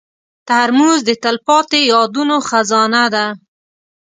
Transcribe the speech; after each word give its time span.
ترموز 0.47 0.99
د 1.07 1.11
تلپاتې 1.23 1.79
یادونو 1.91 2.35
خزانه 2.47 3.03
ده. 3.13 3.25